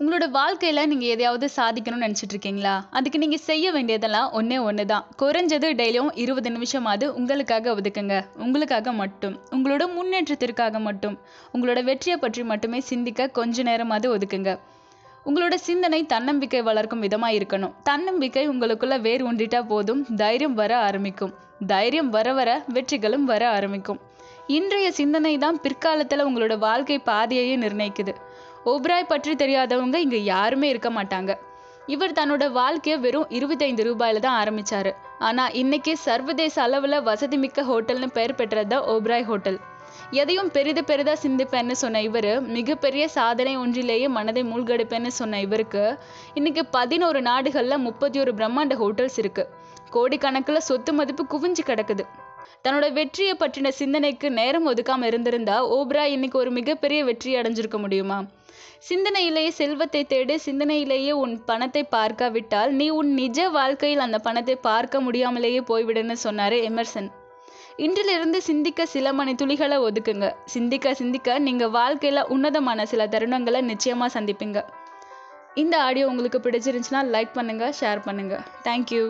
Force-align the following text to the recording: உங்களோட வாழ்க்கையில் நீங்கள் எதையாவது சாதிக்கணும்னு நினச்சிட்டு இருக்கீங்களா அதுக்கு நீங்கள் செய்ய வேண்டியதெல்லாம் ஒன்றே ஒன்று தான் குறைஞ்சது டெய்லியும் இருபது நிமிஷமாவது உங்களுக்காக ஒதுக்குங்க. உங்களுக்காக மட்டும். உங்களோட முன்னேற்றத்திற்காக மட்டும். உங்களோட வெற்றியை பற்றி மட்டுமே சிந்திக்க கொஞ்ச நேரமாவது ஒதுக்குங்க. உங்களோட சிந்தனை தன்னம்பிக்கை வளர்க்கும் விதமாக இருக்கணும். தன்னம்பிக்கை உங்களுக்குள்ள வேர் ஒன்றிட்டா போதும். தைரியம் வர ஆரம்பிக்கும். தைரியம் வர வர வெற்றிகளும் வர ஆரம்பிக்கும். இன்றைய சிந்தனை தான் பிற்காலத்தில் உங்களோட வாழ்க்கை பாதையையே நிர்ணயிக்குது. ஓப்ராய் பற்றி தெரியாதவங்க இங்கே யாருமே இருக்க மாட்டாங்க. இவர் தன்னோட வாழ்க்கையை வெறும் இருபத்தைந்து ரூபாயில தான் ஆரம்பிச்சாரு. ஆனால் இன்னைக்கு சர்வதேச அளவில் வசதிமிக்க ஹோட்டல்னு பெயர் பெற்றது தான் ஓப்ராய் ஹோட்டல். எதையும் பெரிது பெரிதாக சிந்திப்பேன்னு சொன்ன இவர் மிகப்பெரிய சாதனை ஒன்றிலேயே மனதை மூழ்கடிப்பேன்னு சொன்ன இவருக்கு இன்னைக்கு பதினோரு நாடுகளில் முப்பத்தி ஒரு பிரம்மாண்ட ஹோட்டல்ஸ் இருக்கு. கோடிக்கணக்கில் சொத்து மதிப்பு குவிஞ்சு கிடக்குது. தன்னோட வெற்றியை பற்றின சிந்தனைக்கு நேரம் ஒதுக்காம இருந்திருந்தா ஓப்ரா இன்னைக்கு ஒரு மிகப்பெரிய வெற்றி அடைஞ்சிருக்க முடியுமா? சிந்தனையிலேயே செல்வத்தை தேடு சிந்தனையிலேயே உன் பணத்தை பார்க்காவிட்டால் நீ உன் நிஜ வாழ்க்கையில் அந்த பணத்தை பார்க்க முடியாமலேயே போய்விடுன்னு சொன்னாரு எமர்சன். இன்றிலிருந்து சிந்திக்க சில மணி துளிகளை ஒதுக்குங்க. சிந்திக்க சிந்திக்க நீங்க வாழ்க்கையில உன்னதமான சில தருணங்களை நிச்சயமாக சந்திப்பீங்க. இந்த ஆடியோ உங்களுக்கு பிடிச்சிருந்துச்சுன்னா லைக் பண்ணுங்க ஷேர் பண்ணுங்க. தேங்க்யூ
உங்களோட 0.00 0.30
வாழ்க்கையில் 0.30 0.88
நீங்கள் 0.90 1.10
எதையாவது 1.14 1.46
சாதிக்கணும்னு 1.56 2.04
நினச்சிட்டு 2.04 2.34
இருக்கீங்களா 2.34 2.72
அதுக்கு 2.90 3.18
நீங்கள் 3.18 3.42
செய்ய 3.48 3.66
வேண்டியதெல்லாம் 3.72 4.32
ஒன்றே 4.32 4.58
ஒன்று 4.58 4.84
தான் 4.86 5.04
குறைஞ்சது 5.22 5.68
டெய்லியும் 5.80 6.10
இருபது 6.14 6.50
நிமிஷமாவது 6.50 7.06
உங்களுக்காக 7.18 7.74
ஒதுக்குங்க. 7.74 8.16
உங்களுக்காக 8.36 8.92
மட்டும். 8.92 9.34
உங்களோட 9.50 9.84
முன்னேற்றத்திற்காக 9.96 10.80
மட்டும். 10.80 11.18
உங்களோட 11.54 11.82
வெற்றியை 11.84 12.16
பற்றி 12.18 12.44
மட்டுமே 12.44 12.80
சிந்திக்க 12.80 13.28
கொஞ்ச 13.38 13.62
நேரமாவது 13.62 14.08
ஒதுக்குங்க. 14.16 14.52
உங்களோட 15.26 15.54
சிந்தனை 15.68 16.00
தன்னம்பிக்கை 16.06 16.62
வளர்க்கும் 16.62 17.00
விதமாக 17.00 17.32
இருக்கணும். 17.32 17.74
தன்னம்பிக்கை 17.82 18.44
உங்களுக்குள்ள 18.48 19.00
வேர் 19.00 19.24
ஒன்றிட்டா 19.24 19.62
போதும். 19.66 20.02
தைரியம் 20.16 20.54
வர 20.54 20.78
ஆரம்பிக்கும். 20.78 21.34
தைரியம் 21.66 22.10
வர 22.10 22.32
வர 22.32 22.50
வெற்றிகளும் 22.68 23.24
வர 23.24 23.42
ஆரம்பிக்கும். 23.48 24.00
இன்றைய 24.46 24.92
சிந்தனை 24.92 25.38
தான் 25.38 25.60
பிற்காலத்தில் 25.60 26.26
உங்களோட 26.26 26.54
வாழ்க்கை 26.58 26.98
பாதையையே 27.06 27.56
நிர்ணயிக்குது. 27.56 28.14
ஓப்ராய் 28.72 29.10
பற்றி 29.10 29.32
தெரியாதவங்க 29.40 29.96
இங்கே 30.04 30.20
யாருமே 30.34 30.66
இருக்க 30.72 30.90
மாட்டாங்க. 30.98 31.32
இவர் 31.94 32.14
தன்னோட 32.18 32.44
வாழ்க்கையை 32.58 32.96
வெறும் 33.04 33.32
இருபத்தைந்து 33.38 33.82
ரூபாயில 33.88 34.22
தான் 34.26 34.38
ஆரம்பிச்சாரு. 34.42 34.92
ஆனால் 35.28 35.54
இன்னைக்கு 35.62 35.92
சர்வதேச 36.06 36.56
அளவில் 36.66 37.04
வசதிமிக்க 37.08 37.64
ஹோட்டல்னு 37.70 38.08
பெயர் 38.18 38.38
பெற்றது 38.40 38.70
தான் 38.72 38.86
ஓப்ராய் 38.94 39.26
ஹோட்டல். 39.30 39.58
எதையும் 40.20 40.50
பெரிது 40.54 40.82
பெரிதாக 40.90 41.18
சிந்திப்பேன்னு 41.24 41.74
சொன்ன 41.82 42.02
இவர் 42.08 42.30
மிகப்பெரிய 42.56 43.04
சாதனை 43.18 43.52
ஒன்றிலேயே 43.62 44.08
மனதை 44.16 44.42
மூழ்கடிப்பேன்னு 44.50 45.12
சொன்ன 45.20 45.40
இவருக்கு 45.46 45.84
இன்னைக்கு 46.38 46.64
பதினோரு 46.78 47.20
நாடுகளில் 47.30 47.84
முப்பத்தி 47.86 48.18
ஒரு 48.24 48.32
பிரம்மாண்ட 48.40 48.76
ஹோட்டல்ஸ் 48.82 49.18
இருக்கு. 49.22 49.44
கோடிக்கணக்கில் 49.96 50.66
சொத்து 50.68 50.92
மதிப்பு 51.00 51.24
குவிஞ்சு 51.34 51.64
கிடக்குது. 51.70 52.06
தன்னோட 52.64 52.92
வெற்றியை 52.92 53.34
பற்றின 53.38 53.72
சிந்தனைக்கு 53.80 54.30
நேரம் 54.30 54.68
ஒதுக்காம 54.72 55.06
இருந்திருந்தா 55.06 55.56
ஓப்ரா 55.76 56.04
இன்னைக்கு 56.16 56.38
ஒரு 56.38 56.50
மிகப்பெரிய 56.50 57.04
வெற்றி 57.04 57.32
அடைஞ்சிருக்க 57.36 57.78
முடியுமா? 57.78 58.18
சிந்தனையிலேயே 58.88 59.48
செல்வத்தை 59.48 60.06
தேடு 60.08 60.34
சிந்தனையிலேயே 60.46 61.10
உன் 61.10 61.34
பணத்தை 61.44 61.82
பார்க்காவிட்டால் 61.96 62.70
நீ 62.70 62.88
உன் 62.90 63.12
நிஜ 63.14 63.48
வாழ்க்கையில் 63.48 63.98
அந்த 63.98 64.18
பணத்தை 64.18 64.56
பார்க்க 64.56 65.00
முடியாமலேயே 65.00 65.60
போய்விடுன்னு 65.60 66.16
சொன்னாரு 66.24 66.58
எமர்சன். 66.70 67.08
இன்றிலிருந்து 67.76 68.38
சிந்திக்க 68.50 68.86
சில 68.86 69.12
மணி 69.12 69.34
துளிகளை 69.34 69.78
ஒதுக்குங்க. 69.78 70.26
சிந்திக்க 70.44 70.94
சிந்திக்க 70.94 71.38
நீங்க 71.38 71.66
வாழ்க்கையில 71.78 72.22
உன்னதமான 72.28 72.86
சில 72.86 73.06
தருணங்களை 73.06 73.60
நிச்சயமாக 73.60 74.20
சந்திப்பீங்க. 74.20 74.60
இந்த 75.54 75.74
ஆடியோ 75.82 76.06
உங்களுக்கு 76.06 76.38
பிடிச்சிருந்துச்சுன்னா 76.44 77.02
லைக் 77.14 77.32
பண்ணுங்க 77.32 77.74
ஷேர் 77.80 78.00
பண்ணுங்க. 78.04 78.36
தேங்க்யூ 78.62 79.02